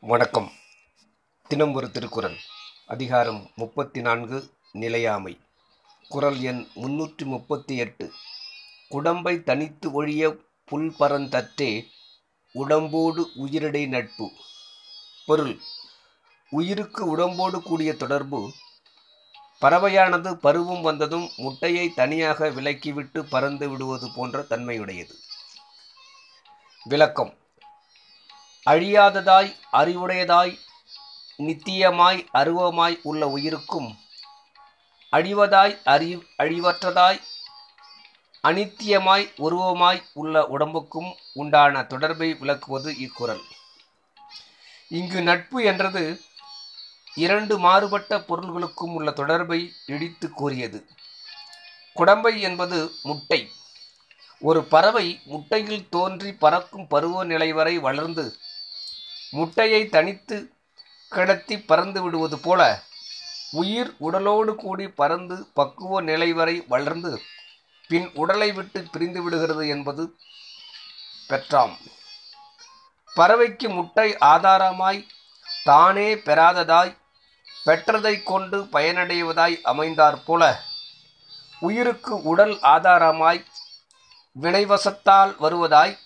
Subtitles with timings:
[0.00, 0.52] வணக்கம்.
[1.48, 2.36] தினம் ஒரு திருக்குறள்.
[2.86, 5.40] அதிகாரம் முப்பத்தி நான்கு நிலையாமை.
[6.08, 8.12] குறள் எண் முன்னூற்றி முப்பத்தி எட்டு
[8.88, 11.86] குடம்பை தனித்து ஒழிய புல் பரந்தற்றே
[12.52, 14.30] உடம்போடு உயிரிடை நட்பு.
[15.26, 15.60] பொருள்.
[16.50, 18.52] உயிருக்கு உடம்போடு கூடிய தொடர்பு.
[19.60, 25.12] பறவையானது பருவம் வந்ததும் முட்டையை தனியாக விலக்கிவிட்டு பறந்து விடுவது போன்ற தன்மையுடையது.
[26.84, 27.36] விளக்கம்.
[28.70, 30.54] அழியாததாய் அறிவுடையதாய்
[31.38, 33.98] நித்தியமாய் அருவமாய் உள்ள உயிருக்கும்.
[35.12, 37.20] அழிவதாய் அறி அழிவற்றதாய்
[38.44, 43.42] அனித்தியமாய் உருவமாய் உள்ள உடம்புக்கும் உண்டான தொடர்பை விளக்குவது இக்குறள்.
[44.88, 46.20] இங்கு நட்பு என்றது
[47.14, 50.88] இரண்டு மாறுபட்ட பொருள்களுக்கும் உள்ள தொடர்பை இடித்து கூறியது.
[51.92, 53.40] குடம்பை என்பது முட்டை.
[54.40, 58.24] ஒரு பறவை முட்டையில் தோன்றி பறக்கும் பருவநிலை வரை வளர்ந்து
[59.30, 60.52] முட்டையை தனித்து
[61.08, 62.82] கிடத்தி பறந்து விடுவது போல
[63.50, 67.20] உயிர் உடலோடு கூடி பறந்து பக்குவ நிலை வரை வளர்ந்து
[67.88, 70.16] பின் உடலை விட்டு பிரிந்து விடுகிறது என்பது
[71.28, 71.76] பெற்றாம்.
[73.16, 75.06] பறவைக்கு முட்டை ஆதாரமாய்
[75.64, 76.96] தானே பெறாததாய்
[77.66, 80.60] பெற்றதை கொண்டு பயனடைவதாய் அமைந்தாற் போல
[81.58, 83.44] உயிருக்கு உடல் ஆதாரமாய்
[84.40, 85.98] வினைவசத்தால் வருவதாய்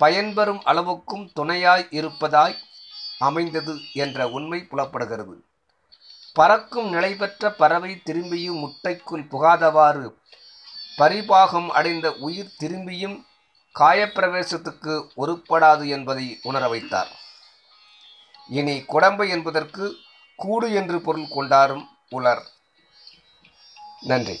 [0.00, 2.56] பயன்பெறும் அளவுக்கும் துணையாய் இருப்பதாய்
[3.18, 5.44] அமைந்தது என்ற உண்மை புலப்படுகிறது.
[6.32, 10.18] பறக்கும் நிலை பெற்ற பறவை திரும்பியும் முட்டைக்குள் புகாதவாறு
[10.98, 13.24] பரிபாகம் அடைந்த உயிர் திரும்பியும்
[13.78, 17.08] காயப்பிரவேசத்துக்கு ஒருப்படாது என்பதை உணர வைத்தார்.
[18.48, 19.96] இனி குடம்பை என்பதற்கு
[20.36, 22.42] கூடு என்று பொருள் கொண்டாரும் உலர்.
[24.00, 24.40] நன்றி.